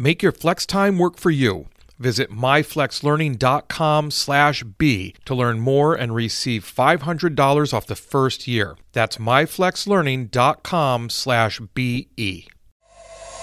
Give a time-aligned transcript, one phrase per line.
[0.00, 1.66] Make your flex time work for you.
[1.98, 8.78] Visit myflexlearning.com slash B to learn more and receive $500 off the first year.
[8.92, 12.48] That's myflexlearning.com slash BE.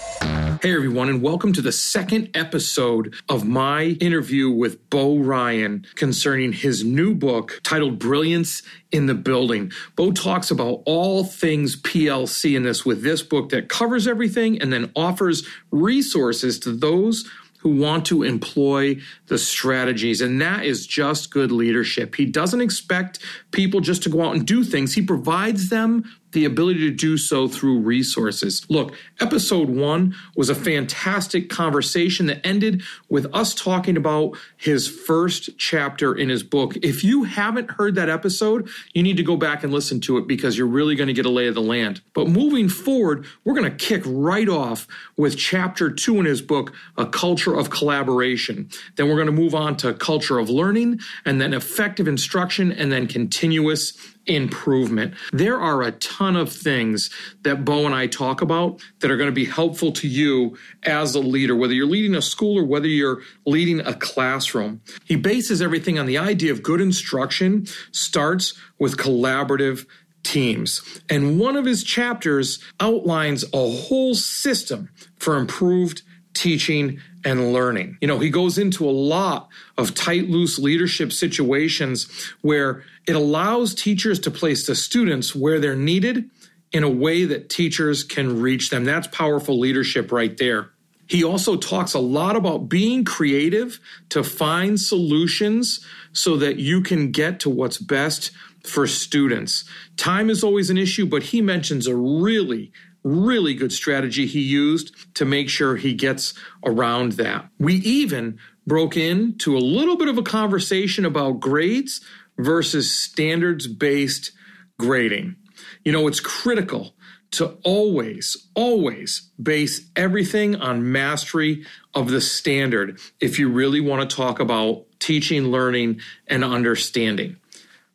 [0.08, 6.54] Hey everyone, and welcome to the second episode of my interview with Bo Ryan concerning
[6.54, 9.72] his new book titled Brilliance in the Building.
[9.96, 14.74] Bo talks about all things PLC in this with this book that covers everything and
[14.74, 18.98] then offers resources to those who want to employ
[19.28, 20.22] the strategies.
[20.22, 22.16] And that is just good leadership.
[22.16, 23.20] He doesn't expect
[23.52, 26.04] people just to go out and do things, he provides them
[26.38, 28.64] the ability to do so through resources.
[28.70, 35.58] Look, episode one was a fantastic conversation that ended with us talking about his first
[35.58, 36.76] chapter in his book.
[36.84, 40.28] If you haven't heard that episode, you need to go back and listen to it
[40.28, 42.02] because you're really going to get a lay of the land.
[42.14, 46.72] But moving forward, we're going to kick right off with chapter two in his book,
[46.98, 48.70] A Culture of Collaboration.
[48.96, 52.92] Then we're going to move on to culture of learning and then effective instruction and
[52.92, 53.98] then continuous
[54.28, 55.14] improvement.
[55.32, 57.10] There are a ton of things
[57.44, 61.16] that Bo and I talk about that are going to be helpful to you as
[61.16, 64.82] a leader, whether you're leading a school or whether you're leading a classroom.
[65.06, 69.86] He bases everything on the idea of good instruction starts with collaborative
[70.24, 70.82] teams.
[71.10, 76.02] And one of his chapters outlines a whole system for improved
[76.34, 77.98] teaching and learning.
[78.00, 82.08] You know, he goes into a lot of tight, loose leadership situations
[82.42, 86.30] where it allows teachers to place the students where they're needed
[86.72, 88.84] in a way that teachers can reach them.
[88.84, 90.72] That's powerful leadership right there.
[91.08, 95.80] He also talks a lot about being creative to find solutions
[96.12, 98.32] so that you can get to what's best
[98.64, 99.64] for students.
[99.96, 102.74] Time is always an issue, but he mentions a really,
[103.04, 106.34] really good strategy he used to make sure he gets
[106.66, 107.48] around that.
[107.58, 112.02] We even broke into a little bit of a conversation about grades
[112.38, 114.32] versus standards based
[114.80, 115.36] grading.
[115.84, 116.94] You know, it's critical
[117.32, 124.16] to always, always base everything on mastery of the standard if you really want to
[124.16, 127.38] talk about teaching, learning, and understanding.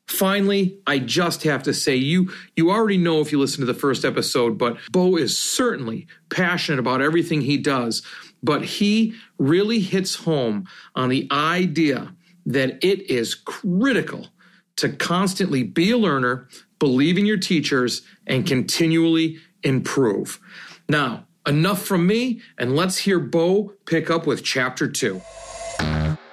[0.06, 3.78] Finally, I just have to say you you already know if you listen to the
[3.78, 8.02] first episode, but Bo is certainly passionate about everything he does,
[8.42, 12.14] but he really hits home on the idea
[12.44, 14.28] that it is critical
[14.76, 20.40] to constantly be a learner, believe in your teachers, and continually improve.
[20.88, 25.20] Now, enough from me, and let's hear Bo pick up with chapter two.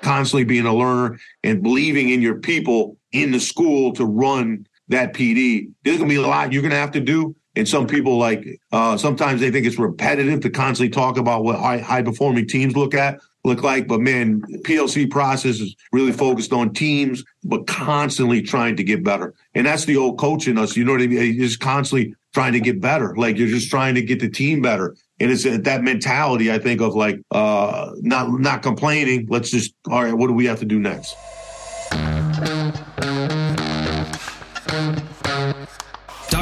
[0.01, 5.13] Constantly being a learner and believing in your people in the school to run that
[5.13, 5.71] PD.
[5.83, 7.35] There's going to be a lot you're going to have to do.
[7.55, 11.59] And some people like, uh, sometimes they think it's repetitive to constantly talk about what
[11.59, 13.87] high, high performing teams look at look like.
[13.87, 19.33] But man, PLC process is really focused on teams, but constantly trying to get better.
[19.53, 20.77] And that's the old coach in us.
[20.77, 21.37] You know what I mean?
[21.37, 23.15] Just constantly trying to get better.
[23.15, 24.95] Like you're just trying to get the team better.
[25.19, 29.27] And it's that mentality, I think, of like uh, not not complaining.
[29.29, 30.13] Let's just all right.
[30.13, 31.15] What do we have to do next?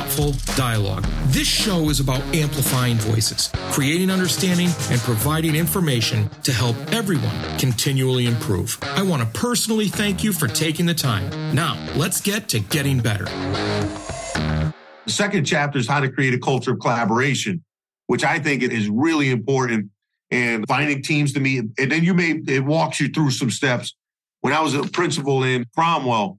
[0.00, 1.04] thoughtful dialogue.
[1.26, 8.26] This show is about amplifying voices, creating understanding, and providing information to help everyone continually
[8.26, 8.78] improve.
[8.82, 11.54] I want to personally thank you for taking the time.
[11.54, 13.24] Now, let's get to getting better.
[13.24, 14.72] The
[15.12, 17.62] second chapter is how to create a culture of collaboration,
[18.06, 19.90] which I think is really important
[20.30, 21.64] and finding teams to meet.
[21.78, 23.94] And then you may, it walks you through some steps.
[24.40, 26.38] When I was a principal in Cromwell,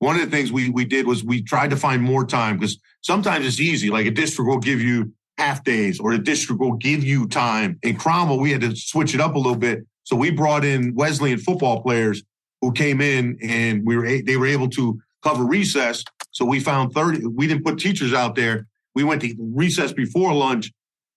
[0.00, 2.78] one of the things we, we did was we tried to find more time because
[3.02, 3.90] sometimes it's easy.
[3.90, 7.78] Like a district will give you half days or the district will give you time.
[7.82, 9.80] In Cromwell, we had to switch it up a little bit.
[10.04, 12.22] So we brought in Wesleyan football players
[12.62, 16.02] who came in and we were they were able to cover recess.
[16.30, 17.26] So we found 30.
[17.26, 18.66] We didn't put teachers out there.
[18.94, 20.72] We went to recess before lunch.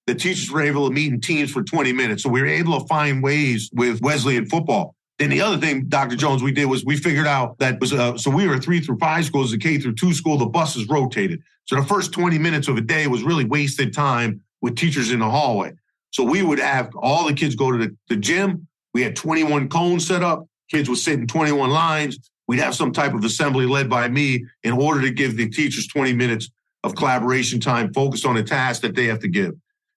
[0.08, 2.24] The teachers were able to meet in teams for 20 minutes.
[2.24, 4.96] So we were able to find ways with Wesleyan football.
[5.20, 6.16] Then the other thing, Dr.
[6.16, 8.98] Jones, we did was we figured out that was uh, so we were three through
[8.98, 11.42] five schools, the K through two school, the buses rotated.
[11.66, 15.20] So the first 20 minutes of a day was really wasted time with teachers in
[15.20, 15.74] the hallway.
[16.12, 18.68] So we would have all the kids go to the, the gym.
[18.94, 20.46] We had 21 cones set up.
[20.70, 22.18] Kids would sit in 21 lines.
[22.48, 25.88] We'd have some type of assembly led by me in order to give the teachers
[25.88, 26.50] 20 minutes
[26.84, 29.54] of collaboration time focused on a task that they have to give.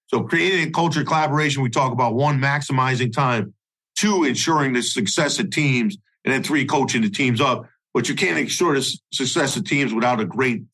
[0.07, 3.53] So creating a culture of collaboration, we talk about one, maximizing time,
[3.97, 7.67] two, ensuring the success of teams, and then three, coaching the teams up.
[7.95, 10.65] But you can't ensure the success of teams without a great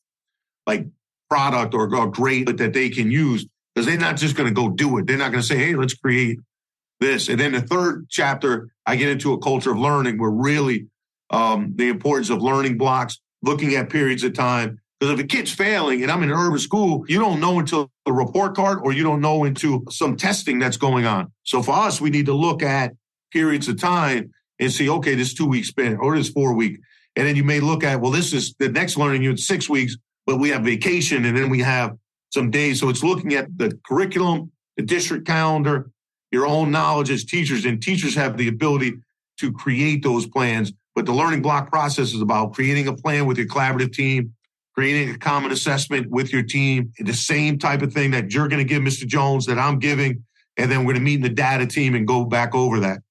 [0.67, 0.87] like
[1.29, 4.69] product or, a great that they can use because they're not just going to go
[4.69, 5.07] do it.
[5.07, 6.37] They're not going to say, hey, let's create
[6.99, 7.29] this.
[7.29, 10.87] And then the third chapter, I get into a culture of learning where really
[11.31, 14.79] um, the importance of learning blocks, looking at periods of time.
[14.99, 17.89] Because if a kid's failing and I'm in an urban school, you don't know until
[18.05, 21.31] the report card or you don't know into some testing that's going on.
[21.43, 22.93] So for us, we need to look at
[23.33, 26.79] periods of time and see, okay, this two week span or this four week.
[27.15, 29.97] And then you may look at, well, this is the next learning unit, six weeks,
[30.25, 31.97] but we have vacation and then we have
[32.31, 32.79] some days.
[32.79, 35.89] So it's looking at the curriculum, the district calendar,
[36.31, 38.93] your own knowledge as teachers, and teachers have the ability
[39.39, 40.71] to create those plans.
[40.95, 44.33] But the learning block process is about creating a plan with your collaborative team,
[44.73, 48.65] creating a common assessment with your team, the same type of thing that you're going
[48.65, 49.05] to give Mr.
[49.05, 50.23] Jones that I'm giving.
[50.57, 53.01] And then we're going to meet in the data team and go back over that.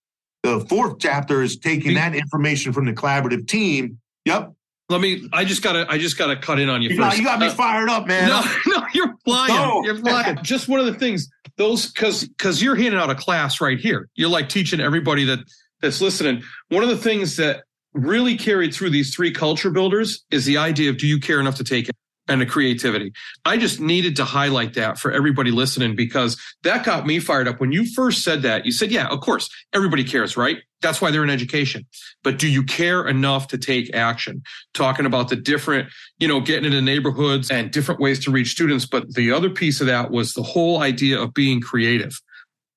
[0.43, 3.99] The fourth chapter is taking that information from the collaborative team.
[4.25, 4.53] Yep.
[4.89, 5.29] Let me.
[5.33, 5.87] I just gotta.
[5.89, 7.11] I just gotta cut in on you, you first.
[7.11, 8.29] Got, you got me uh, fired up, man.
[8.29, 9.85] No, no, you're flying.
[9.85, 10.39] You're flying.
[10.43, 14.09] just one of the things those because because you're handing out a class right here.
[14.15, 15.39] You're like teaching everybody that
[15.81, 16.43] that's listening.
[16.69, 17.63] One of the things that
[17.95, 21.57] really carried through these three culture builders is the idea of do you care enough
[21.57, 21.97] to take it
[22.29, 23.13] and the creativity.
[23.45, 27.61] I just needed to highlight that for everybody listening because that got me fired up.
[27.61, 30.59] When you first said that, you said, yeah, of course, everybody cares, right?
[30.81, 31.87] That's why they're in education.
[32.23, 34.43] But do you care enough to take action?
[34.73, 35.89] Talking about the different,
[36.19, 38.87] you know, getting into neighborhoods and different ways to reach students.
[38.87, 42.21] But the other piece of that was the whole idea of being creative.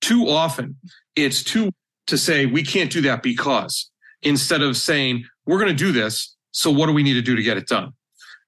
[0.02, 0.76] Too often
[1.16, 1.72] it's too
[2.08, 3.90] to say we can't do that because
[4.22, 6.36] instead of saying we're going to do this.
[6.52, 7.94] So what do we need to do to get it done?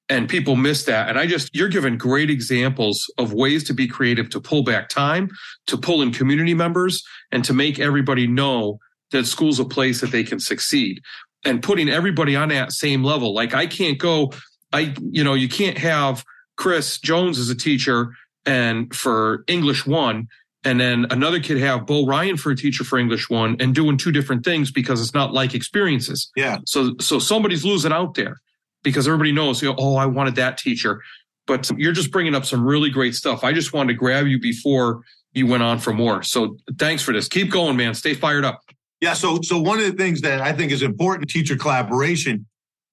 [0.10, 1.10] And people miss that.
[1.10, 4.90] And I just, you're giving great examples of ways to be creative, to pull back
[4.90, 5.30] time,
[5.68, 8.80] to pull in community members, and to make everybody know
[9.12, 11.02] that school's a place that they can succeed
[11.46, 13.34] and putting everybody on that same level.
[13.34, 14.34] Like I can't go,
[14.74, 16.24] I, you know, you can't have
[16.56, 18.14] Chris Jones as a teacher
[18.46, 20.28] and for English one,
[20.64, 23.98] and then another kid have Bo Ryan for a teacher for English one and doing
[23.98, 26.32] two different things because it's not like experiences.
[26.36, 26.58] Yeah.
[26.66, 28.38] So, so somebody's losing out there
[28.88, 31.02] because everybody knows, you know, oh, I wanted that teacher.
[31.46, 33.44] But you're just bringing up some really great stuff.
[33.44, 35.02] I just wanted to grab you before
[35.34, 36.24] you went on for more.
[36.24, 37.28] So thanks for this.
[37.28, 37.94] Keep going, man.
[37.94, 38.62] Stay fired up.
[39.02, 39.14] Yeah.
[39.14, 42.46] So, so one of the things that I think is important, teacher collaboration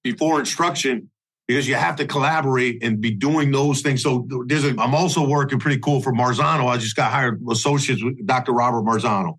[0.03, 1.09] before instruction,
[1.47, 4.03] because you have to collaborate and be doing those things.
[4.03, 6.67] So there's a, I'm also working pretty cool for Marzano.
[6.67, 8.53] I just got hired associates with Dr.
[8.53, 9.37] Robert Marzano.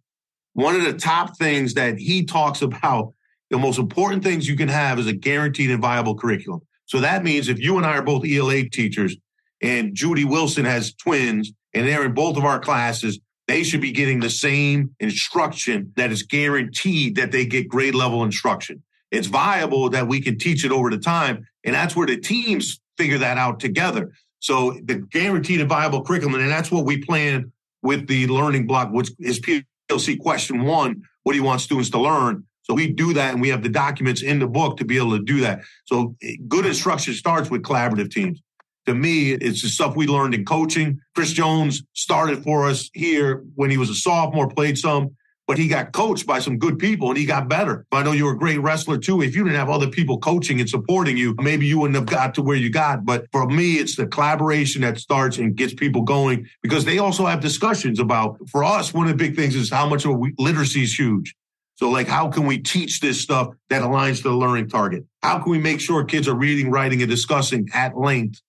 [0.54, 3.12] One of the top things that he talks about
[3.50, 6.60] the most important things you can have is a guaranteed and viable curriculum.
[6.86, 9.16] So that means if you and I are both ELA teachers
[9.62, 13.18] and Judy Wilson has twins and they're in both of our classes,
[13.48, 18.24] they should be getting the same instruction that is guaranteed that they get grade level
[18.24, 18.82] instruction.
[19.10, 21.46] It's viable that we can teach it over the time.
[21.64, 24.12] And that's where the teams figure that out together.
[24.40, 28.92] So the guaranteed and viable curriculum, and that's what we plan with the learning block,
[28.92, 31.02] which is PLC question one.
[31.22, 32.44] What do you want students to learn?
[32.66, 35.16] So we do that and we have the documents in the book to be able
[35.16, 35.60] to do that.
[35.84, 36.16] So
[36.48, 38.42] good instruction starts with collaborative teams.
[38.86, 41.00] To me, it's the stuff we learned in coaching.
[41.14, 45.68] Chris Jones started for us here when he was a sophomore, played some, but he
[45.68, 47.86] got coached by some good people and he got better.
[47.92, 49.22] I know you're a great wrestler too.
[49.22, 52.34] If you didn't have other people coaching and supporting you, maybe you wouldn't have got
[52.34, 53.04] to where you got.
[53.04, 57.26] But for me, it's the collaboration that starts and gets people going because they also
[57.26, 60.82] have discussions about, for us, one of the big things is how much of literacy
[60.82, 61.34] is huge.
[61.76, 65.04] So like, how can we teach this stuff that aligns to the learning target?
[65.22, 68.40] How can we make sure kids are reading, writing, and discussing at length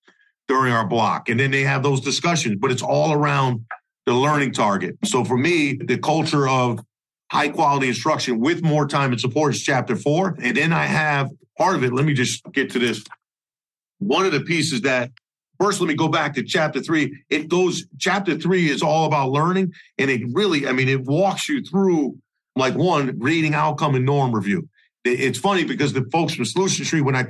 [0.48, 1.28] during our block?
[1.28, 3.66] And then they have those discussions, but it's all around
[4.06, 4.96] the learning target.
[5.04, 6.80] So for me, the culture of
[7.30, 10.34] high quality instruction with more time and support is chapter four.
[10.42, 11.92] And then I have part of it.
[11.92, 13.04] Let me just get to this.
[13.98, 15.10] One of the pieces that
[15.60, 17.20] First, let me go back to chapter three.
[17.30, 19.72] It goes, chapter three is all about learning.
[19.98, 22.16] And it really, I mean, it walks you through
[22.58, 24.68] like one, reading outcome and norm review.
[25.04, 27.26] It's funny because the folks from Solution Tree, when I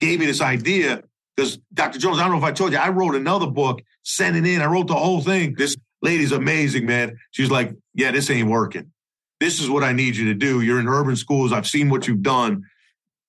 [0.00, 1.02] gave me this idea,
[1.36, 1.98] because Dr.
[1.98, 4.60] Jones, I don't know if I told you, I wrote another book, sent it in.
[4.60, 5.54] I wrote the whole thing.
[5.56, 7.18] This lady's amazing, man.
[7.30, 8.90] She's like, yeah, this ain't working.
[9.40, 10.60] This is what I need you to do.
[10.60, 11.52] You're in urban schools.
[11.52, 12.64] I've seen what you've done.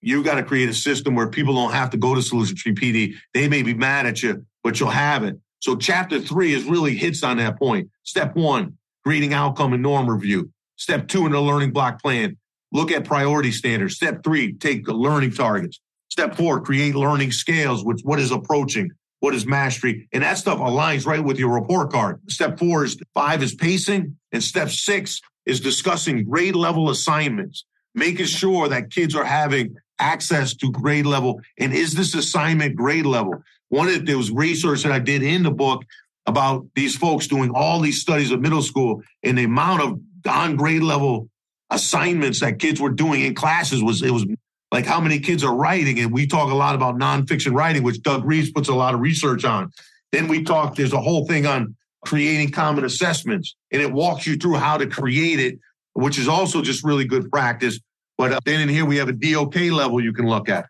[0.02, 2.74] You got to create a system where people don't have to go to Solution Tree
[2.74, 3.16] PD.
[3.34, 5.38] They may be mad at you, but you'll have it.
[5.60, 7.90] So chapter three is really hits on that point.
[8.04, 10.52] Step one, reading outcome and norm review.
[10.80, 12.38] Step two in the learning block plan,
[12.72, 13.96] look at priority standards.
[13.96, 15.82] Step three, take the learning targets.
[16.10, 20.58] Step four, create learning scales, which what is approaching, what is mastery, and that stuff
[20.58, 22.20] aligns right with your report card.
[22.30, 28.26] Step four is five is pacing, and step six is discussing grade level assignments, making
[28.26, 31.42] sure that kids are having access to grade level.
[31.58, 33.44] And is this assignment grade level?
[33.68, 35.84] One of those research that I did in the book
[36.26, 40.56] about these folks doing all these studies of middle school and the amount of on
[40.56, 41.30] grade level
[41.70, 44.26] assignments that kids were doing in classes was it was
[44.72, 46.00] like how many kids are writing.
[46.00, 49.00] And we talk a lot about nonfiction writing, which Doug Reeves puts a lot of
[49.00, 49.72] research on.
[50.12, 54.38] Then we talk, there's a whole thing on creating common assessments and it walks you
[54.38, 55.60] through how to create it,
[55.94, 57.80] which is also just really good practice.
[58.18, 60.66] But uh, then in here, we have a DOK level you can look at.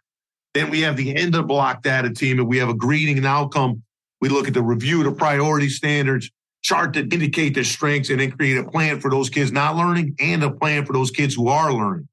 [0.53, 3.25] Then we have the end of block data team and we have a grading and
[3.25, 3.83] outcome.
[4.21, 6.29] We look at the review, the priority standards,
[6.69, 10.15] chart that indicate their strengths and then create a plan for those kids not learning
[10.19, 12.07] and a plan for those kids who are learning.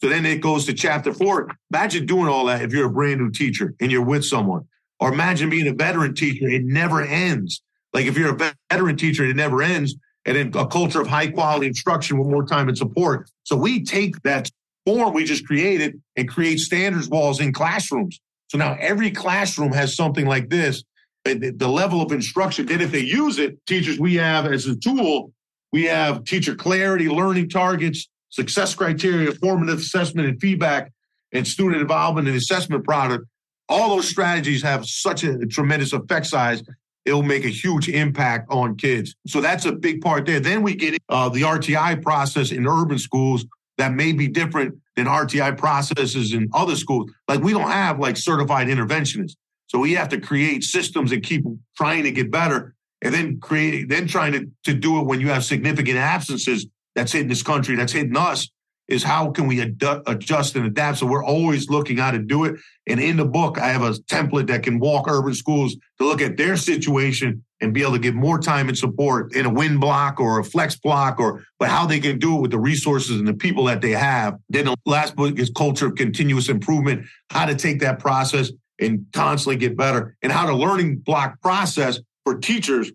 [0.00, 1.48] So then it goes to chapter four.
[1.72, 4.66] Imagine doing all that if you're a brand new teacher and you're with someone.
[4.98, 6.48] Or imagine being a veteran teacher.
[6.48, 7.62] It never ends.
[7.92, 9.94] Like if you're a veteran teacher, it never ends.
[10.26, 13.30] And then a culture of high quality instruction with more time and support.
[13.44, 14.50] So we take that
[14.84, 18.20] form we just created and create standards walls in classrooms.
[18.48, 20.82] So now every classroom has something like this.
[21.24, 25.32] The level of instruction, then if they use it, teachers we have as a tool,
[25.72, 30.90] we have teacher clarity, learning targets, success criteria, formative assessment and feedback,
[31.32, 33.26] and student involvement and assessment product.
[33.68, 36.62] All those strategies have such a tremendous effect size.
[37.04, 39.14] It'll make a huge impact on kids.
[39.26, 40.40] So that's a big part there.
[40.40, 43.44] Then we get uh, the RTI process in urban schools
[43.78, 47.10] that may be different than RTI processes in other schools.
[47.28, 49.36] Like we don't have like certified interventionists.
[49.72, 51.44] So we have to create systems and keep
[51.78, 55.28] trying to get better and then create, then trying to, to do it when you
[55.28, 58.50] have significant absences that's hitting this country, that's hitting us
[58.86, 60.98] is how can we ad- adjust and adapt?
[60.98, 62.56] So we're always looking how to do it.
[62.86, 66.20] And in the book, I have a template that can walk urban schools to look
[66.20, 69.78] at their situation and be able to give more time and support in a win
[69.78, 73.18] block or a flex block or but how they can do it with the resources
[73.18, 74.36] and the people that they have.
[74.50, 79.06] Then the last book is culture of continuous improvement, how to take that process and
[79.12, 82.90] constantly get better and how the learning block process for teachers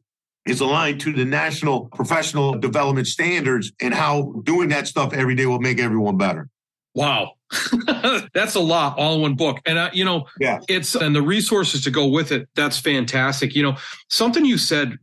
[0.48, 5.46] is aligned to the national professional development standards and how doing that stuff every day
[5.46, 6.50] will make everyone better.
[6.96, 7.34] Wow.
[8.34, 9.60] that's a lot all in one book.
[9.66, 10.60] And, uh, you know, yeah.
[10.68, 13.56] it's, and the resources to go with it, that's fantastic.
[13.56, 13.78] You know,
[14.10, 14.98] something you said,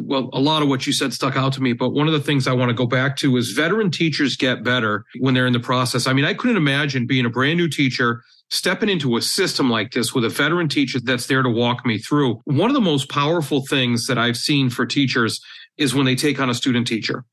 [0.00, 2.20] well, a lot of what you said stuck out to me, but one of the
[2.20, 5.52] things I want to go back to is veteran teachers get better when they're in
[5.52, 6.06] the process.
[6.06, 9.92] I mean, I couldn't imagine being a brand new teacher stepping into a system like
[9.92, 12.40] this with a veteran teacher that's there to walk me through.
[12.44, 15.40] One of the most powerful things that I've seen for teachers
[15.76, 17.24] is when they take on a student teacher.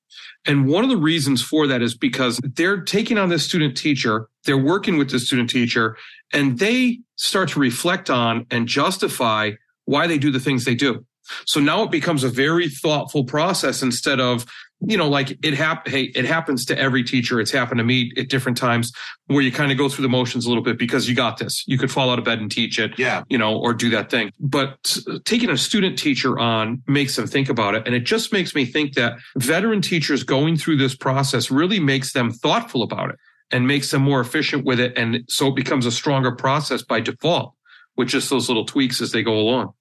[0.45, 4.27] And one of the reasons for that is because they're taking on this student teacher,
[4.45, 5.95] they're working with the student teacher,
[6.33, 9.51] and they start to reflect on and justify
[9.85, 11.05] why they do the things they do.
[11.45, 14.45] So now it becomes a very thoughtful process instead of,
[14.85, 17.39] you know, like it hap- hey, it happens to every teacher.
[17.39, 18.91] It's happened to me at different times
[19.27, 21.63] where you kind of go through the motions a little bit because you got this.
[21.67, 24.09] You could fall out of bed and teach it, yeah, you know, or do that
[24.09, 24.31] thing.
[24.39, 27.83] But taking a student teacher on makes them think about it.
[27.85, 32.11] And it just makes me think that veteran teachers going through this process really makes
[32.11, 33.15] them thoughtful about it
[33.51, 34.97] and makes them more efficient with it.
[34.97, 37.53] And so it becomes a stronger process by default
[37.95, 39.73] with just those little tweaks as they go along.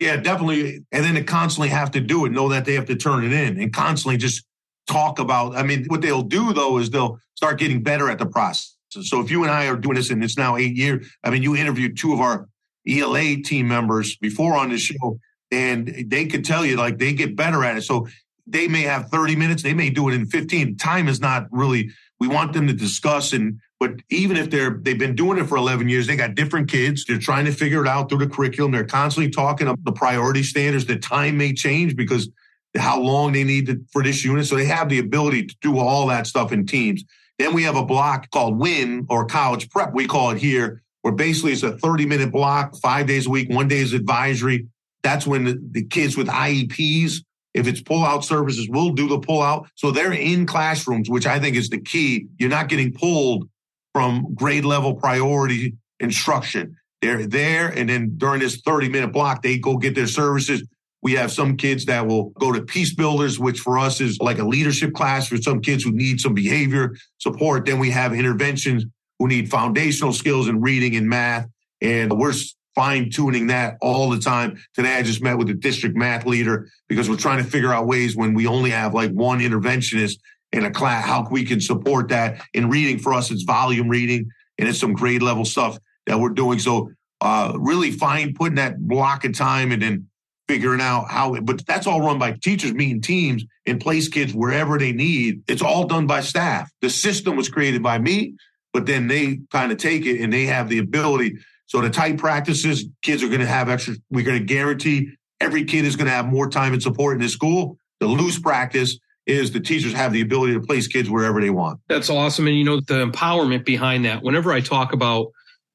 [0.00, 0.82] Yeah, definitely.
[0.92, 3.32] And then to constantly have to do it, know that they have to turn it
[3.32, 4.44] in and constantly just
[4.88, 5.54] talk about.
[5.54, 8.76] I mean, what they'll do though is they'll start getting better at the process.
[8.88, 11.42] So if you and I are doing this and it's now eight years, I mean,
[11.42, 12.48] you interviewed two of our
[12.88, 15.20] ELA team members before on the show
[15.52, 17.82] and they could tell you like they get better at it.
[17.82, 18.08] So
[18.46, 20.76] they may have 30 minutes, they may do it in 15.
[20.76, 24.98] Time is not really, we want them to discuss and but even if they're they've
[24.98, 27.06] been doing it for 11 years, they got different kids.
[27.06, 28.72] They're trying to figure it out through the curriculum.
[28.72, 30.84] They're constantly talking about the priority standards.
[30.84, 32.28] The time may change because
[32.76, 34.46] how long they need to, for this unit.
[34.46, 37.02] So they have the ability to do all that stuff in teams.
[37.38, 39.94] Then we have a block called WIN or college prep.
[39.94, 43.48] We call it here, where basically it's a 30 minute block, five days a week,
[43.48, 44.68] one day is advisory.
[45.02, 49.18] That's when the, the kids with IEPs If it's pull out services, we'll do the
[49.18, 49.68] pull out.
[49.74, 52.26] So they're in classrooms, which I think is the key.
[52.38, 53.48] You're not getting pulled
[53.94, 56.76] from grade level priority instruction.
[57.02, 57.68] They're there.
[57.68, 60.62] And then during this 30 minute block, they go get their services.
[61.02, 64.38] We have some kids that will go to peace builders, which for us is like
[64.38, 67.64] a leadership class for some kids who need some behavior support.
[67.64, 68.84] Then we have interventions
[69.18, 71.46] who need foundational skills in reading and math.
[71.80, 72.34] And we're
[72.74, 74.58] fine tuning that all the time.
[74.74, 77.86] Today, I just met with the district math leader because we're trying to figure out
[77.86, 80.18] ways when we only have like one interventionist
[80.52, 83.30] in a class, how we can support that in reading for us.
[83.30, 86.58] It's volume reading and it's some grade level stuff that we're doing.
[86.58, 86.90] So,
[87.20, 90.08] uh, really fine putting that block of time and then
[90.48, 94.78] figuring out how, but that's all run by teachers meeting teams and place kids wherever
[94.78, 95.42] they need.
[95.46, 96.70] It's all done by staff.
[96.80, 98.34] The system was created by me,
[98.72, 101.36] but then they kind of take it and they have the ability
[101.70, 103.94] so the tight practices, kids are going to have extra.
[104.10, 107.22] We're going to guarantee every kid is going to have more time and support in
[107.22, 107.78] the school.
[108.00, 108.98] The loose practice
[109.30, 111.80] is the teachers have the ability to place kids wherever they want.
[111.88, 112.46] That's awesome.
[112.46, 115.28] And you know, the empowerment behind that, whenever I talk about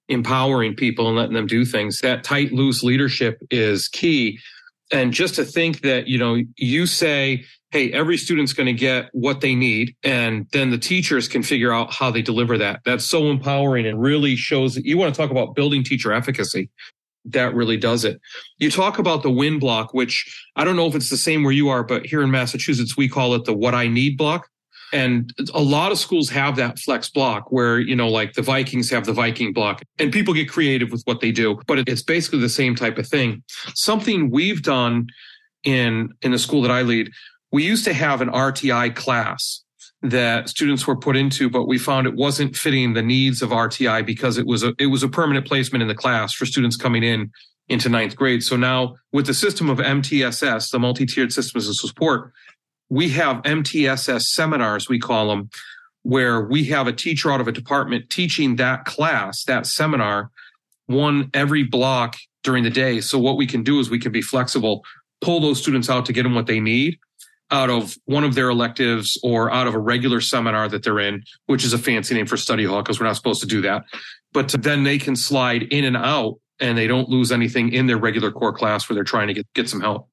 [0.07, 4.39] empowering people and letting them do things, that tight, loose leadership is key.
[4.91, 9.09] And just to think that, you know, you say, hey, every student's going to get
[9.13, 9.95] what they need.
[10.03, 12.81] And then the teachers can figure out how they deliver that.
[12.85, 16.69] That's so empowering and really shows that you want to talk about building teacher efficacy.
[17.25, 18.21] That really does it.
[18.59, 21.53] You talk about the win block, which I don't know if it's the same where
[21.53, 24.47] you are, but here in Massachusetts, we call it the what I need block.
[24.93, 28.89] And a lot of schools have that flex block where, you know, like the Vikings
[28.91, 32.39] have the Viking block and people get creative with what they do, but it's basically
[32.39, 33.43] the same type of thing.
[33.73, 35.07] Something we've done
[35.63, 37.11] in, in the school that I lead,
[37.51, 39.64] we used to have an RTI class
[40.11, 44.05] that students were put into, but we found it wasn't fitting the needs of RTI
[44.05, 47.03] because it was a it was a permanent placement in the class for students coming
[47.03, 47.31] in
[47.67, 48.43] into ninth grade.
[48.43, 52.31] So now with the system of MTSS, the multi-tiered systems of support,
[52.89, 55.49] we have MTSS seminars, we call them,
[56.03, 60.29] where we have a teacher out of a department teaching that class, that seminar,
[60.85, 63.01] one every block during the day.
[63.01, 64.85] So what we can do is we can be flexible,
[65.21, 66.99] pull those students out to get them what they need
[67.51, 71.23] out of one of their electives or out of a regular seminar that they're in,
[71.45, 73.83] which is a fancy name for study hall because we're not supposed to do that.
[74.33, 77.97] But then they can slide in and out and they don't lose anything in their
[77.97, 80.09] regular core class where they're trying to get, get some help.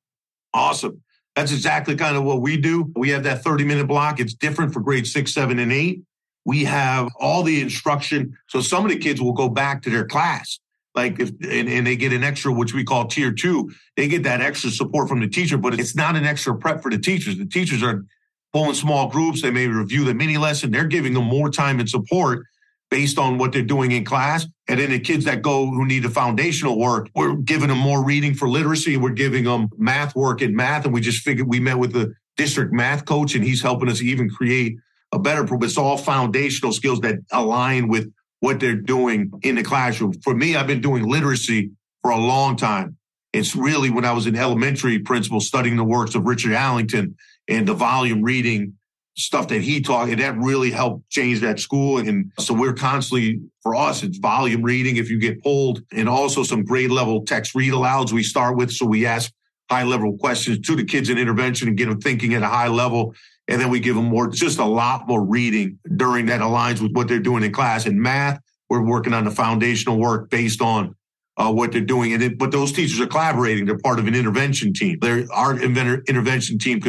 [0.53, 1.03] Awesome.
[1.35, 2.93] That's exactly kind of what we do.
[2.95, 4.21] We have that 30 minute block.
[4.21, 6.03] It's different for grade six, seven, and eight.
[6.45, 8.37] We have all the instruction.
[8.49, 10.59] So some of the kids will go back to their class
[10.95, 14.23] like if and, and, they get an extra which we call tier two they get
[14.25, 17.39] that extra support from the teacher but it's not an extra prep for the teachers.
[17.39, 18.05] The teachers are
[18.53, 19.43] pulling small groups.
[19.43, 20.71] They may review the mini lesson.
[20.71, 22.45] They're giving them more time and support
[22.91, 24.47] based on what they're doing in class.
[24.69, 28.05] And then the kids that go who need the foundational work we're giving them more
[28.05, 28.97] reading for literacy.
[28.97, 30.85] We're giving them math work in math.
[30.85, 34.01] And we just figured we met with the district math coach and he's helping us
[34.01, 34.77] even create
[35.13, 38.11] a better but it's all foundational skills that align with
[38.43, 40.13] what they're doing in the classroom.
[40.25, 41.71] For me, I've been doing literacy
[42.03, 42.97] for a long time.
[43.33, 47.15] It's really when I was in elementary principal studying the works of Richard Allington
[47.47, 48.75] and the volume reading
[49.17, 51.99] stuff that he taught, and that really helped change that school.
[51.99, 56.43] And so we're constantly, for us, it's volume reading if you get pulled, and also
[56.43, 58.73] some grade level text read alouds we start with.
[58.73, 59.33] So we ask
[59.71, 62.69] high level questions to the kids in intervention and get them thinking at a high
[62.69, 63.15] level.
[63.49, 66.93] And then we give them more, just a lot more reading during that aligns with
[66.93, 67.87] what they're doing in class.
[67.87, 70.95] In math, we're working on the foundational work based on
[71.37, 72.13] uh, what they're doing.
[72.13, 73.67] And it, but those teachers are collaborating.
[73.67, 74.99] They're part of an intervention team.
[75.01, 76.81] They're our inventor, intervention team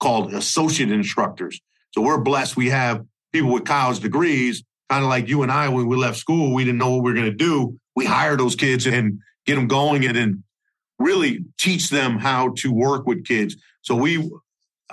[0.00, 1.60] called associate instructors.
[1.92, 2.56] So we're blessed.
[2.56, 6.18] We have people with college degrees, kind of like you and I, when we left
[6.18, 7.78] school, we didn't know what we were going to do.
[7.94, 10.44] We hire those kids and get them going and then
[10.98, 13.56] really teach them how to work with kids.
[13.82, 14.30] So we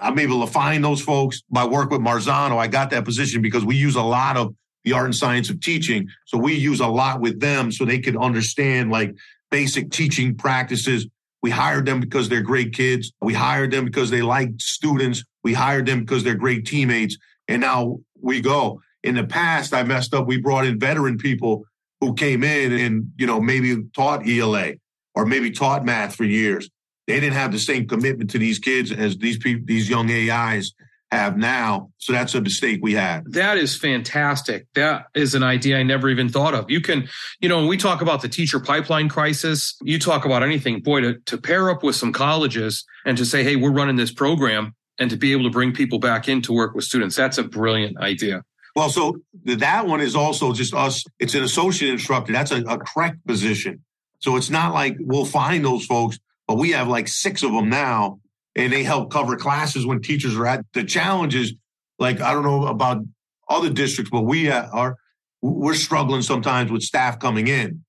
[0.01, 2.57] I'm able to find those folks by work with Marzano.
[2.57, 5.59] I got that position because we use a lot of the art and science of
[5.59, 6.07] teaching.
[6.25, 9.15] So we use a lot with them so they could understand like
[9.51, 11.07] basic teaching practices.
[11.41, 13.11] We hired them because they're great kids.
[13.21, 15.23] We hired them because they like students.
[15.43, 17.17] We hired them because they're great teammates.
[17.47, 18.81] And now we go.
[19.03, 20.27] In the past, I messed up.
[20.27, 21.65] We brought in veteran people
[22.01, 24.73] who came in and, you know, maybe taught ELA
[25.15, 26.69] or maybe taught math for years
[27.07, 30.73] they didn't have the same commitment to these kids as these people, these young AIs
[31.11, 31.89] have now.
[31.99, 33.23] So that's a mistake we had.
[33.31, 34.67] That is fantastic.
[34.75, 36.69] That is an idea I never even thought of.
[36.69, 37.07] You can,
[37.39, 41.01] you know, when we talk about the teacher pipeline crisis, you talk about anything, boy,
[41.01, 44.75] to, to pair up with some colleges and to say, hey, we're running this program
[44.99, 47.43] and to be able to bring people back in to work with students, that's a
[47.43, 48.43] brilliant idea.
[48.75, 51.03] Well, so that one is also just us.
[51.19, 52.33] It's an associate instructor.
[52.33, 53.83] That's a, a correct position.
[54.19, 57.69] So it's not like we'll find those folks but we have like six of them
[57.69, 58.19] now.
[58.55, 61.53] and they help cover classes when teachers are at the challenges.
[61.99, 63.03] Like I don't know about
[63.47, 64.97] other districts, but we uh, are
[65.41, 67.83] we're struggling sometimes with staff coming in.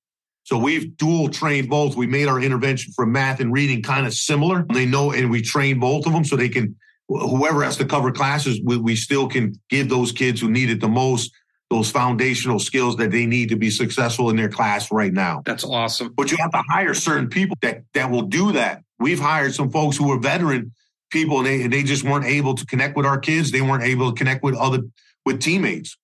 [0.45, 1.97] So we've dual trained both.
[1.97, 4.67] We made our intervention for math and reading kind of similar.
[4.73, 6.77] They know, and we train both of them so they can,
[7.09, 10.81] whoever has to cover classes, we, we still can give those kids who need it
[10.81, 11.33] the most
[11.71, 15.43] those foundational skills that they need to be successful in their class right now.
[15.45, 16.13] That's awesome.
[16.17, 18.83] But you have to hire certain people that, that will do that.
[18.99, 20.73] We've hired some folks who are veteran
[21.11, 23.51] people and they, they just weren't able to connect with our kids.
[23.51, 24.81] They weren't able to connect with other,
[25.27, 25.97] with teammates.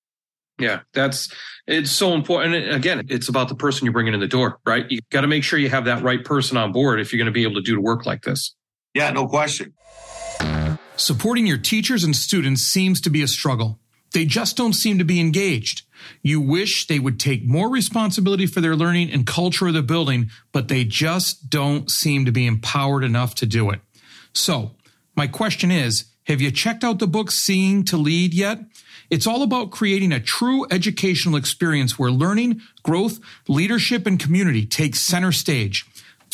[0.57, 1.33] Yeah, that's
[1.67, 2.55] it's so important.
[2.55, 4.89] And again, it's about the person you're bringing in the door, right?
[4.89, 7.25] You got to make sure you have that right person on board if you're going
[7.25, 8.55] to be able to do the work like this.
[8.93, 9.73] Yeah, no question.
[10.95, 13.79] Supporting your teachers and students seems to be a struggle.
[14.13, 15.81] They just don't seem to be engaged.
[16.21, 20.29] You wish they would take more responsibility for their learning and culture of the building,
[20.51, 23.81] but they just don't seem to be empowered enough to do it.
[24.33, 24.71] So,
[25.15, 28.59] my question is, have you checked out the book Seeing to Lead yet?
[29.09, 34.95] It's all about creating a true educational experience where learning, growth, leadership, and community take
[34.95, 35.85] center stage.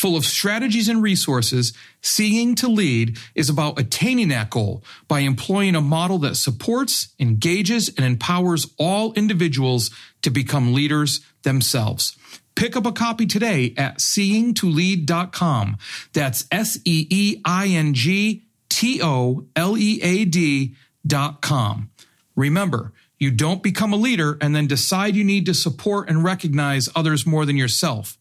[0.02, 5.76] Full of strategies and resources, Seeing to Lead is about attaining that goal by employing
[5.76, 12.16] a model that supports, engages, and empowers all individuals to become leaders themselves.
[12.56, 15.76] Pick up a copy today at seeingtolead.com.
[16.12, 20.74] That's S E E I N G T O L E A D
[21.06, 21.90] dot com.
[22.34, 26.88] Remember, you don't become a leader and then decide you need to support and recognize
[26.96, 28.18] others more than yourself.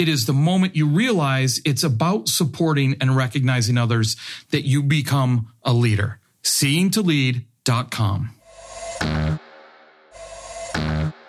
[0.00, 4.16] It is the moment you realize it's about supporting and recognizing others
[4.50, 6.20] that you become a leader.
[6.42, 8.30] Seeingtolead.com.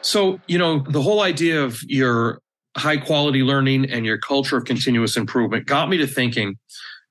[0.01, 2.39] So, you know, the whole idea of your
[2.77, 6.57] high quality learning and your culture of continuous improvement got me to thinking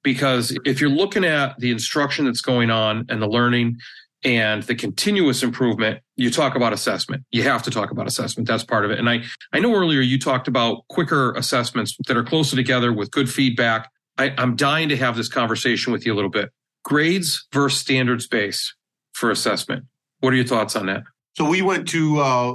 [0.03, 3.77] because if you're looking at the instruction that's going on and the learning
[4.22, 7.24] and the continuous improvement, you talk about assessment.
[7.30, 8.46] You have to talk about assessment.
[8.46, 8.98] That's part of it.
[8.98, 13.11] And I, I know earlier you talked about quicker assessments that are closer together with
[13.11, 13.90] good feedback.
[14.18, 16.50] I, I'm dying to have this conversation with you a little bit.
[16.85, 18.74] Grades versus standards base
[19.12, 19.85] for assessment.
[20.20, 21.02] What are your thoughts on that?
[21.37, 22.54] So we went to uh,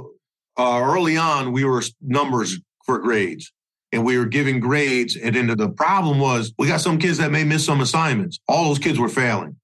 [0.56, 1.52] uh, early on.
[1.52, 3.52] We were numbers for grades,
[3.90, 5.16] and we were giving grades.
[5.16, 8.38] And then the problem was we got some kids that may miss some assignments.
[8.46, 9.56] All those kids were failing.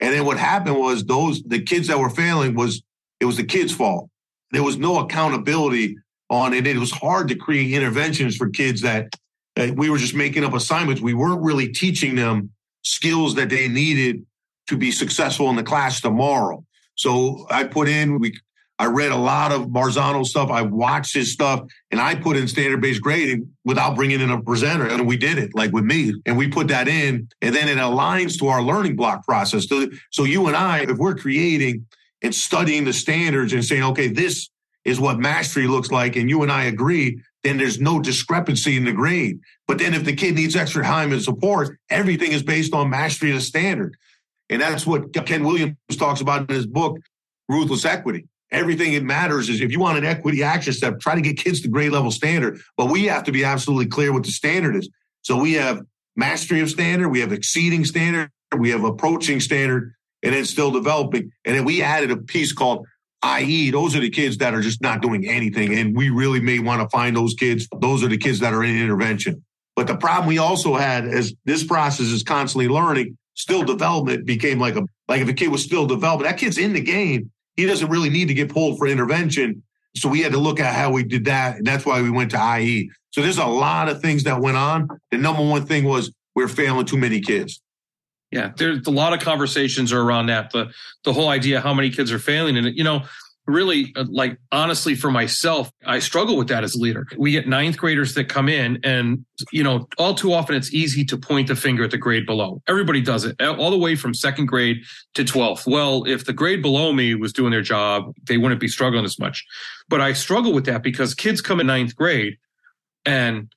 [0.00, 2.82] And then what happened was those the kids that were failing was
[3.20, 4.10] it was the kids' fault.
[4.52, 5.96] There was no accountability
[6.30, 6.66] on it.
[6.66, 9.14] It was hard to create interventions for kids that,
[9.54, 11.00] that we were just making up assignments.
[11.00, 12.50] We weren't really teaching them
[12.82, 14.24] skills that they needed
[14.68, 16.64] to be successful in the class tomorrow.
[16.94, 18.38] So I put in we
[18.78, 20.50] I read a lot of Marzano stuff.
[20.50, 24.42] I watched his stuff and I put in standard based grading without bringing in a
[24.42, 24.86] presenter.
[24.86, 27.78] And we did it like with me and we put that in and then it
[27.78, 29.66] aligns to our learning block process.
[30.10, 31.86] So, you and I, if we're creating
[32.22, 34.50] and studying the standards and saying, okay, this
[34.84, 36.16] is what mastery looks like.
[36.16, 39.40] And you and I agree, then there's no discrepancy in the grade.
[39.66, 43.30] But then if the kid needs extra time and support, everything is based on mastery
[43.30, 43.96] of the standard.
[44.50, 46.98] And that's what Ken Williams talks about in his book,
[47.48, 51.20] Ruthless Equity everything that matters is if you want an equity action step, try to
[51.20, 52.60] get kids to grade level standard.
[52.76, 54.88] But we have to be absolutely clear what the standard is.
[55.22, 55.82] So we have
[56.14, 61.30] mastery of standard, we have exceeding standard, we have approaching standard, and then still developing.
[61.44, 62.86] And then we added a piece called
[63.24, 63.70] IE.
[63.70, 65.74] Those are the kids that are just not doing anything.
[65.74, 67.68] And we really may want to find those kids.
[67.80, 69.44] Those are the kids that are in intervention.
[69.74, 74.58] But the problem we also had is this process is constantly learning, still development became
[74.58, 77.66] like a, like if a kid was still developing, that kid's in the game he
[77.66, 79.62] doesn't really need to get pulled for intervention.
[79.96, 81.56] So we had to look at how we did that.
[81.56, 82.90] And that's why we went to IE.
[83.10, 84.88] So there's a lot of things that went on.
[85.10, 87.62] The number one thing was we're failing too many kids.
[88.30, 90.50] Yeah, there's a lot of conversations are around that.
[90.50, 90.70] The
[91.04, 92.56] the whole idea how many kids are failing.
[92.56, 93.02] And you know,
[93.46, 97.06] really uh, like honestly for myself i struggle with that as a leader.
[97.16, 101.04] We get ninth graders that come in and you know all too often it's easy
[101.04, 102.62] to point the finger at the grade below.
[102.66, 104.82] Everybody does it all the way from second grade
[105.14, 108.68] to 12th well if the grade below me was doing their job they wouldn't be
[108.68, 109.44] struggling as much.
[109.88, 112.36] But i struggle with that because kids come in ninth grade
[113.04, 113.52] and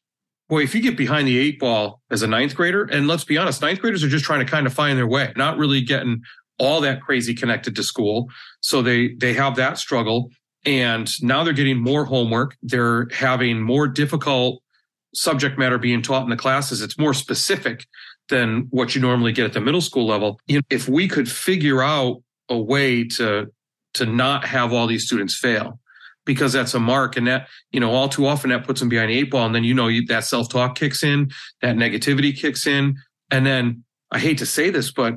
[0.49, 3.37] boy if you get behind the eight ball as a ninth grader and let's be
[3.37, 6.21] honest ninth graders are just trying to kind of find their way not really getting
[6.59, 8.29] all that crazy connected to school.
[8.61, 10.29] So they, they have that struggle.
[10.65, 12.57] And now they're getting more homework.
[12.61, 14.61] They're having more difficult
[15.15, 16.81] subject matter being taught in the classes.
[16.81, 17.87] It's more specific
[18.27, 20.39] than what you normally get at the middle school level.
[20.69, 23.51] If we could figure out a way to,
[23.95, 25.79] to not have all these students fail,
[26.25, 29.09] because that's a mark and that, you know, all too often that puts them behind
[29.09, 29.47] the eight ball.
[29.47, 32.97] And then, you know, that self talk kicks in, that negativity kicks in.
[33.31, 35.15] And then I hate to say this, but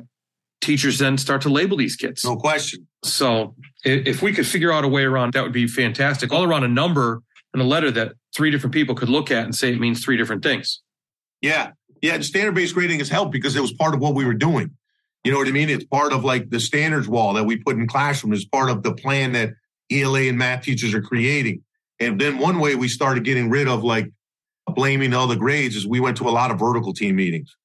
[0.63, 2.23] teachers then start to label these kids.
[2.23, 2.87] No question.
[3.03, 6.31] So if we could figure out a way around that would be fantastic.
[6.31, 7.21] All around a number
[7.53, 10.17] and a letter that three different people could look at and say it means three
[10.17, 10.81] different things.
[11.41, 11.71] Yeah.
[12.01, 12.19] Yeah.
[12.21, 14.71] Standard based grading has helped because it was part of what we were doing.
[15.23, 15.69] You know what I mean?
[15.69, 18.83] It's part of like the standards wall that we put in classroom is part of
[18.83, 19.51] the plan that
[19.91, 21.63] ELA and math teachers are creating.
[21.99, 24.11] And then one way we started getting rid of like
[24.67, 27.55] blaming all the grades is we went to a lot of vertical team meetings.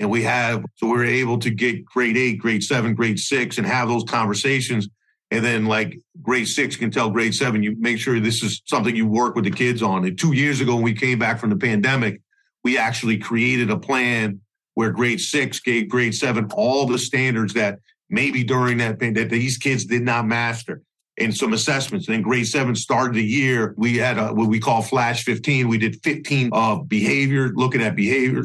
[0.00, 3.58] And we have, so we were able to get grade eight, grade seven, grade six,
[3.58, 4.88] and have those conversations.
[5.30, 8.94] And then, like grade six can tell grade seven, you make sure this is something
[8.94, 10.04] you work with the kids on.
[10.04, 12.20] And two years ago, when we came back from the pandemic,
[12.62, 14.40] we actually created a plan
[14.74, 17.78] where grade six gave grade seven all the standards that
[18.10, 20.82] maybe during that that these kids did not master
[21.16, 22.06] in some assessments.
[22.06, 23.74] And then grade seven started the year.
[23.76, 25.68] We had a, what we call Flash 15.
[25.68, 28.44] We did 15 of behavior, looking at behavior,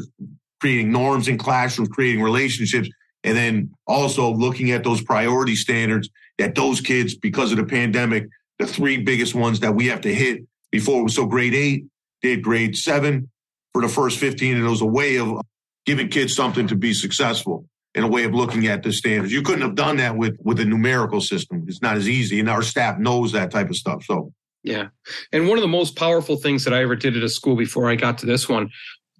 [0.60, 2.88] creating norms in classrooms, creating relationships,
[3.24, 8.26] and then also looking at those priority standards that those kids, because of the pandemic,
[8.58, 11.08] the three biggest ones that we have to hit before.
[11.08, 11.84] So grade eight
[12.22, 13.30] did grade seven
[13.72, 15.40] for the first 15, and it was a way of
[15.86, 19.32] giving kids something to be successful in a way of looking at the standards.
[19.32, 21.64] You couldn't have done that with with a numerical system.
[21.66, 24.04] It's not as easy, and our staff knows that type of stuff.
[24.04, 24.88] So yeah,
[25.32, 27.90] and one of the most powerful things that I ever did at a school before
[27.90, 28.70] I got to this one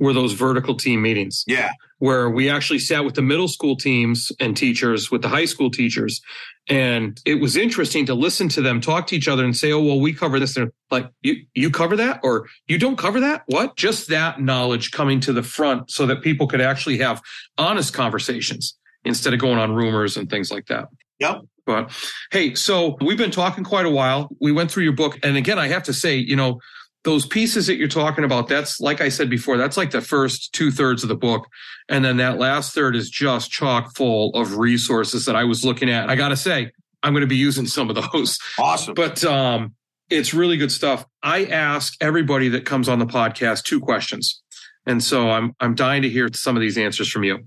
[0.00, 1.44] were those vertical team meetings.
[1.46, 1.70] Yeah.
[1.98, 5.70] Where we actually sat with the middle school teams and teachers, with the high school
[5.70, 6.20] teachers.
[6.68, 9.82] And it was interesting to listen to them talk to each other and say, oh,
[9.82, 10.56] well, we cover this.
[10.56, 13.42] And like, you, you cover that or you don't cover that?
[13.46, 13.76] What?
[13.76, 17.20] Just that knowledge coming to the front so that people could actually have
[17.58, 20.88] honest conversations instead of going on rumors and things like that.
[21.18, 21.42] Yep.
[21.66, 21.92] But
[22.32, 24.30] hey, so we've been talking quite a while.
[24.40, 25.18] We went through your book.
[25.22, 26.60] And again, I have to say, you know,
[27.02, 30.52] those pieces that you're talking about, that's like I said before, that's like the first
[30.52, 31.46] two thirds of the book.
[31.88, 35.88] And then that last third is just chock full of resources that I was looking
[35.88, 36.10] at.
[36.10, 36.70] I got to say,
[37.02, 38.38] I'm going to be using some of those.
[38.58, 38.94] Awesome.
[38.94, 39.74] But um,
[40.10, 41.06] it's really good stuff.
[41.22, 44.42] I ask everybody that comes on the podcast two questions.
[44.86, 47.38] And so I'm, I'm dying to hear some of these answers from you.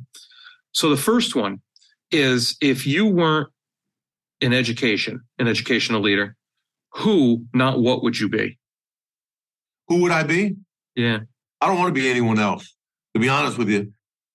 [0.72, 1.62] So the first one
[2.12, 3.50] is if you weren't
[4.42, 6.36] in education, an educational leader,
[6.94, 8.58] who, not what would you be?
[9.88, 10.56] Who would I be?
[10.96, 11.20] Yeah.
[11.62, 12.76] I don't want to be anyone else,
[13.14, 13.92] to be honest with you.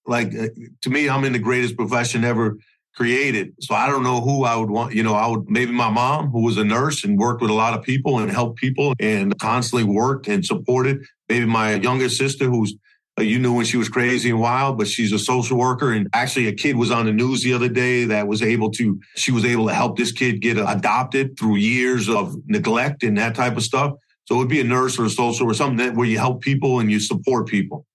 [0.07, 0.49] Like, uh,
[0.83, 2.57] to me, I'm in the greatest profession ever
[2.95, 3.55] created.
[3.61, 4.95] So I don't know who I would want.
[4.95, 7.55] You know, I would maybe my mom, who was a nurse and worked with a
[7.55, 11.05] lot of people and helped people and constantly worked and supported.
[11.29, 12.75] Maybe my youngest sister, who's
[13.19, 15.93] uh, you knew when she was crazy and wild, but she's a social worker.
[15.93, 18.99] And actually, a kid was on the news the other day that was able to,
[19.17, 23.35] she was able to help this kid get adopted through years of neglect and that
[23.35, 23.93] type of stuff.
[24.29, 26.43] So it would be a nurse or a social or something that where you help
[26.43, 27.87] people and you support people.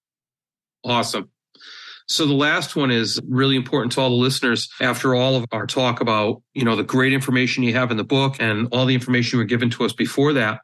[0.83, 1.29] Awesome.
[2.07, 4.67] So the last one is really important to all the listeners.
[4.81, 8.03] After all of our talk about, you know, the great information you have in the
[8.03, 10.61] book and all the information you were given to us before that.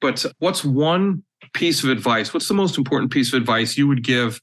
[0.00, 1.22] But what's one
[1.52, 2.32] piece of advice?
[2.32, 4.40] What's the most important piece of advice you would give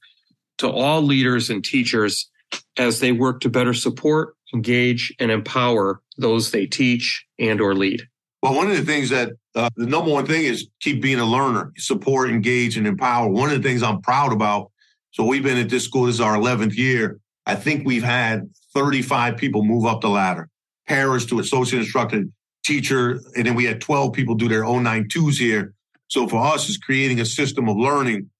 [0.58, 2.30] to all leaders and teachers
[2.76, 8.06] as they work to better support, engage, and empower those they teach and or lead?
[8.46, 11.24] Well, one of the things that uh, the number one thing is keep being a
[11.24, 13.28] learner, support, engage, and empower.
[13.28, 14.70] One of the things I'm proud about.
[15.10, 16.04] So we've been at this school.
[16.04, 17.18] This is our 11th year.
[17.44, 20.48] I think we've had 35 people move up the ladder,
[20.86, 22.22] parents to associate instructor,
[22.64, 25.74] teacher, and then we had 12 people do their 092s here.
[26.06, 28.30] So for us, it's creating a system of learning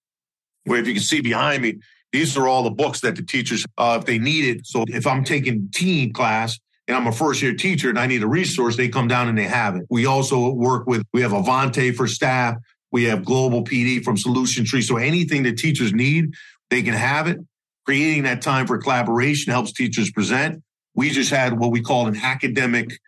[0.66, 1.81] where if you can see behind me,
[2.12, 4.66] these are all the books that the teachers, uh, if they need it.
[4.69, 8.22] So if I'm taking teen class, and I'm a first year teacher and I need
[8.22, 9.87] a resource, they come down and they have it.
[9.90, 12.57] We also work with, we have Avanti for staff.
[12.92, 14.83] We have Global PD from Solution Tree.
[14.83, 16.33] So anything that teachers need,
[16.70, 17.38] they can have it.
[17.85, 20.62] Creating that time for collaboration helps teachers present.
[20.94, 22.99] We just had what we call an academic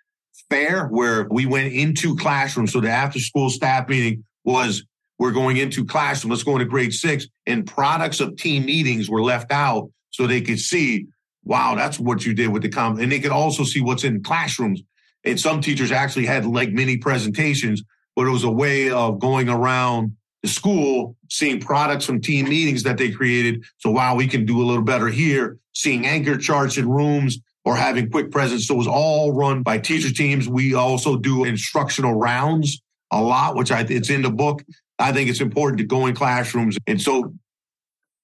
[0.51, 2.73] fair where we went into classrooms.
[2.73, 4.85] So the after school staff meeting was
[5.19, 6.31] we're going into classroom.
[6.31, 10.41] Let's go into grade six and products of team meetings were left out so they
[10.41, 11.07] could see
[11.49, 13.01] wow, that's what you did with the com.
[13.01, 14.83] And they could also see what's in classrooms.
[15.25, 17.83] And some teachers actually had like mini presentations,
[18.15, 22.83] but it was a way of going around the school, seeing products from team meetings
[22.83, 23.65] that they created.
[23.79, 27.75] So wow, we can do a little better here, seeing anchor charts in rooms or
[27.75, 28.69] having quick presence.
[28.69, 30.49] So it was all run by teacher teams.
[30.49, 32.81] We also do instructional rounds
[33.11, 34.63] a lot, which I it's in the book.
[34.99, 36.77] I think it's important to go in classrooms.
[36.87, 37.33] And so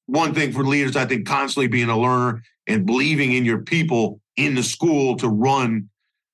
[0.07, 4.21] one thing for leaders, I think constantly being a learner and believing in your people
[4.37, 5.89] in the school to run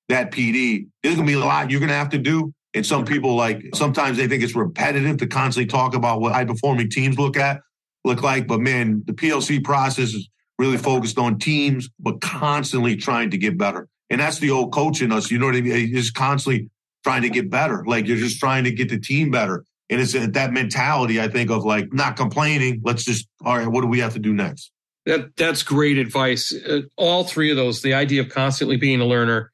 [0.09, 0.87] that PD.
[1.03, 2.53] There's going to be a lot you're going to have to do.
[2.73, 6.45] And some people like sometimes they think it's repetitive to constantly talk about what high
[6.45, 7.59] performing teams look at
[8.05, 8.47] look like.
[8.47, 13.57] But man, the PLC process is really focused on teams, but constantly trying to get
[13.57, 13.87] better.
[14.09, 15.31] And that's the old coach in us.
[15.31, 15.93] You know what I mean?
[15.93, 16.69] Just constantly
[17.03, 17.83] trying to get better.
[17.85, 19.65] Like you're just trying to get the team better.
[19.91, 22.81] And it's that mentality, I think, of like not complaining.
[22.81, 24.71] Let's just, all right, what do we have to do next?
[25.05, 26.53] That that's great advice.
[26.53, 29.51] Uh, all three of those, the idea of constantly being a learner,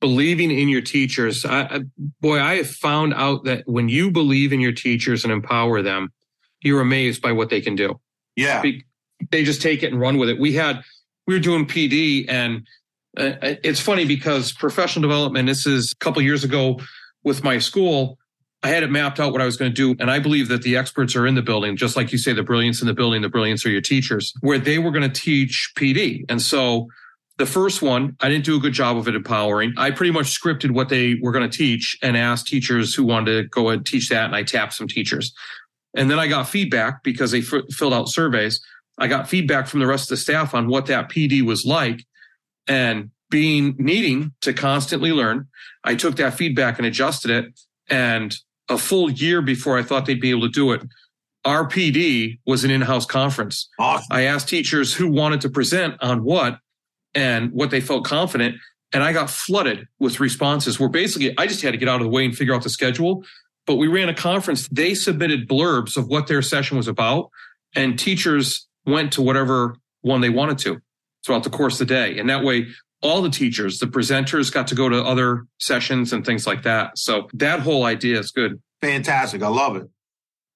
[0.00, 1.44] believing in your teachers.
[1.44, 1.80] I, I,
[2.20, 6.12] boy, I have found out that when you believe in your teachers and empower them,
[6.60, 7.98] you're amazed by what they can do.
[8.36, 8.62] Yeah,
[9.30, 10.38] they just take it and run with it.
[10.38, 10.82] We had
[11.26, 12.66] we were doing PD, and
[13.16, 15.48] uh, it's funny because professional development.
[15.48, 16.78] This is a couple years ago
[17.24, 18.18] with my school.
[18.62, 19.96] I had it mapped out what I was going to do.
[20.00, 22.44] And I believe that the experts are in the building, just like you say, the
[22.44, 25.72] brilliance in the building, the brilliance are your teachers, where they were going to teach
[25.76, 26.24] PD.
[26.28, 26.86] And so
[27.38, 29.74] the first one, I didn't do a good job of it empowering.
[29.76, 33.42] I pretty much scripted what they were going to teach and asked teachers who wanted
[33.42, 34.26] to go and teach that.
[34.26, 35.34] And I tapped some teachers.
[35.94, 38.64] And then I got feedback because they f- filled out surveys.
[38.98, 42.04] I got feedback from the rest of the staff on what that PD was like.
[42.68, 45.48] And being needing to constantly learn,
[45.82, 47.60] I took that feedback and adjusted it.
[47.88, 48.36] And
[48.68, 50.82] a full year before I thought they'd be able to do it,
[51.44, 53.68] our PD was an in-house conference.
[53.78, 54.06] Awesome.
[54.10, 56.58] I asked teachers who wanted to present on what
[57.14, 58.56] and what they felt confident.
[58.92, 62.04] And I got flooded with responses where basically I just had to get out of
[62.04, 63.24] the way and figure out the schedule.
[63.66, 64.68] But we ran a conference.
[64.68, 67.30] They submitted blurbs of what their session was about
[67.74, 70.80] and teachers went to whatever one they wanted to
[71.24, 72.18] throughout the course of the day.
[72.18, 72.66] And that way
[73.02, 76.96] all the teachers, the presenters got to go to other sessions and things like that.
[76.96, 78.60] So that whole idea is good.
[78.80, 79.42] Fantastic.
[79.42, 79.88] I love it.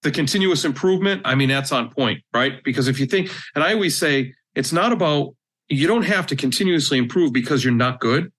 [0.02, 2.62] The continuous improvement, I mean, that's on point, right?
[2.62, 5.34] Because if you think, and I always say, it's not about,
[5.68, 8.32] you don't have to continuously improve because you're not good.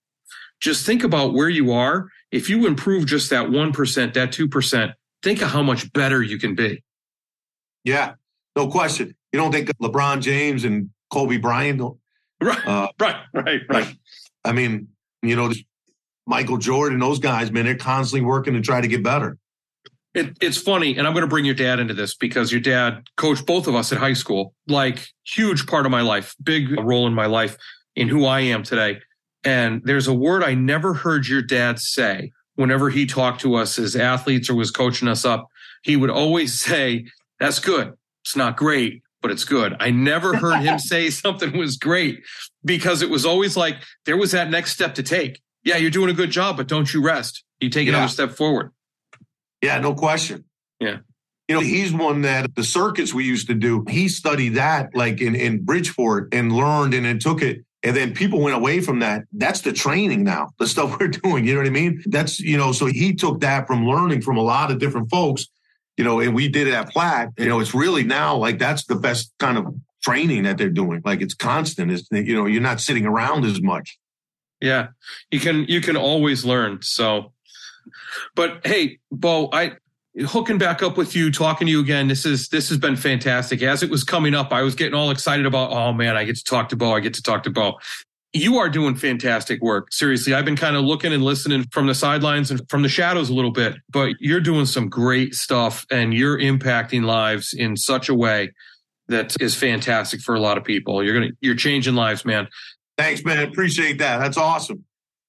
[0.61, 2.07] Just think about where you are.
[2.31, 6.55] If you improve just that 1%, that 2%, think of how much better you can
[6.55, 6.83] be.
[7.83, 8.13] Yeah,
[8.55, 9.15] no question.
[9.31, 11.81] You don't think LeBron James and Kobe Bryant
[12.41, 13.95] Right, uh, right, right, right.
[14.45, 14.89] I mean,
[15.21, 15.52] you know,
[16.26, 19.38] Michael Jordan, those guys, man, they're constantly working to try to get better.
[20.13, 23.08] It, it's funny, and I'm going to bring your dad into this because your dad
[23.17, 27.08] coached both of us at high school, like huge part of my life, big role
[27.08, 27.58] in my life
[27.95, 29.00] in who I am today.
[29.43, 33.78] And there's a word I never heard your dad say whenever he talked to us
[33.80, 35.47] as athletes or was coaching us up.
[35.84, 37.06] He would always say,
[37.39, 37.93] That's good.
[38.23, 39.75] It's not great, but it's good.
[39.81, 42.23] I never heard him say something was great
[42.63, 45.41] because it was always like there was that next step to take.
[45.65, 47.43] Yeah, you're doing a good job, but don't you rest.
[47.59, 47.95] You take yeah.
[47.95, 48.71] another step forward.
[49.61, 50.45] Yeah, no question.
[50.79, 50.99] Yeah.
[51.49, 55.19] You know, he's one that the circuits we used to do, he studied that like
[55.19, 57.65] in, in Bridgeport and learned and then took it.
[57.83, 59.23] And then people went away from that.
[59.33, 61.45] That's the training now, the stuff we're doing.
[61.45, 62.01] You know what I mean?
[62.05, 65.47] That's, you know, so he took that from learning from a lot of different folks
[65.97, 68.86] you know, and we did it at Platt, you know, it's really now like that's
[68.86, 71.01] the best kind of training that they're doing.
[71.03, 71.91] Like it's constant.
[71.91, 73.97] It's, you know, you're not sitting around as much.
[74.62, 74.89] Yeah.
[75.31, 76.79] You can, you can always learn.
[76.81, 77.33] So,
[78.36, 79.73] but hey, Bo, I,
[80.25, 82.07] hooking back up with you, talking to you again.
[82.07, 83.62] This is, this has been fantastic.
[83.63, 86.38] As it was coming up, I was getting all excited about, oh man, I get
[86.38, 86.93] to talk to Bo.
[86.93, 87.79] I get to talk to Bo
[88.33, 89.91] you are doing fantastic work.
[89.91, 93.29] Seriously, I've been kind of looking and listening from the sidelines and from the shadows
[93.29, 98.09] a little bit, but you're doing some great stuff and you're impacting lives in such
[98.09, 98.51] a way
[99.07, 101.03] that is fantastic for a lot of people.
[101.03, 102.47] You're going to, you're changing lives, man.
[102.97, 103.47] Thanks, man.
[103.47, 104.17] Appreciate that.
[104.17, 104.83] That's awesome.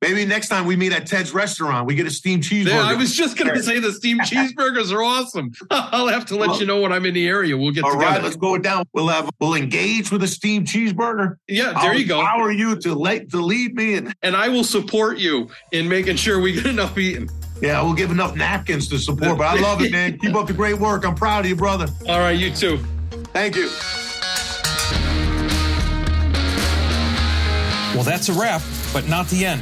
[0.01, 2.67] Maybe next time we meet at Ted's restaurant, we get a steamed cheeseburger.
[2.67, 5.51] Yeah, I was just going to say the steamed cheeseburgers are awesome.
[5.71, 7.57] I'll have to let well, you know when I'm in the area.
[7.57, 8.13] We'll get all together.
[8.13, 8.85] right, let's go down.
[8.93, 11.37] We'll have we'll engage with a steamed cheeseburger.
[11.49, 12.21] Yeah, there I'll you go.
[12.21, 16.15] Empower you to let to lead me, and and I will support you in making
[16.17, 17.29] sure we get enough eating.
[17.61, 19.37] Yeah, we'll give enough napkins to support.
[19.37, 20.17] But I love it, man.
[20.19, 21.05] Keep up the great work.
[21.05, 21.89] I'm proud of you, brother.
[22.09, 22.79] All right, you too.
[23.33, 23.69] Thank you.
[27.97, 29.61] Well, that's a wrap, but not the end.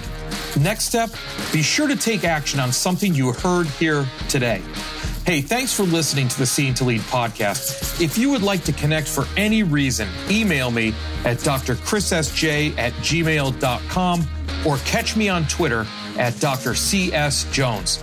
[0.60, 1.10] Next step,
[1.52, 4.62] be sure to take action on something you heard here today.
[5.26, 8.00] Hey, thanks for listening to the Seeing to Lead podcast.
[8.00, 10.94] If you would like to connect for any reason, email me
[11.24, 14.26] at drchrissj at gmail.com
[14.64, 15.84] or catch me on Twitter
[16.16, 16.74] at Dr.
[16.74, 17.44] C.S.
[17.52, 17.98] Jones.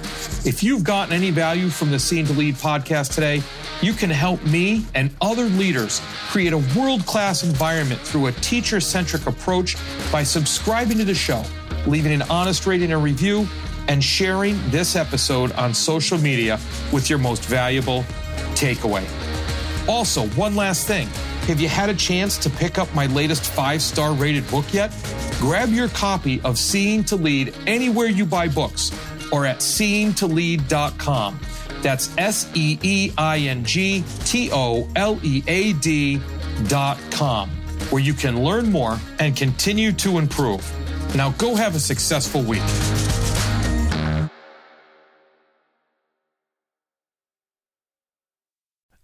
[0.45, 3.41] If you've gotten any value from the Seeing to Lead podcast today,
[3.82, 8.80] you can help me and other leaders create a world class environment through a teacher
[8.80, 9.78] centric approach
[10.12, 11.43] by subscribing to the show,
[11.86, 13.47] leaving an honest rating and review,
[13.88, 16.59] and sharing this episode on social media
[16.91, 18.03] with your most valuable
[18.55, 19.05] takeaway.
[19.88, 21.07] Also, one last thing.
[21.47, 24.93] Have you had a chance to pick up my latest five star rated book yet?
[25.39, 28.91] Grab your copy of Seeing to Lead anywhere you buy books
[29.31, 31.39] or at seeingtolead.com.
[31.81, 36.21] That's S E E I N G T O L E A D
[36.67, 37.49] dot com,
[37.89, 40.65] where you can learn more and continue to improve.
[41.16, 42.64] Now go have a successful week.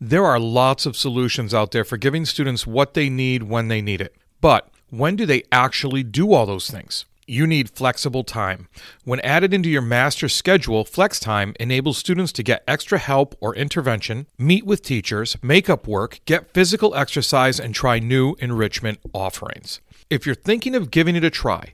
[0.02, 3.82] There are lots of solutions out there for giving students what they need when they
[3.82, 4.16] need it.
[4.42, 7.06] But when do they actually do all those things?
[7.28, 8.70] You need flexible time.
[9.04, 13.54] When added into your master schedule, Flex Time enables students to get extra help or
[13.56, 19.80] intervention, meet with teachers, make up work, get physical exercise, and try new enrichment offerings.
[20.10, 21.74] If you're thinking of giving it a try,